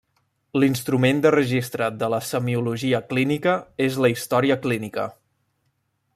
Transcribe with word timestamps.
L'instrument 0.61 1.19
de 1.25 1.31
registre 1.35 1.89
de 2.03 2.09
la 2.13 2.21
semiologia 2.29 3.03
clínica 3.13 3.55
és 3.89 4.01
la 4.07 4.13
història 4.15 4.59
clínica. 4.65 5.07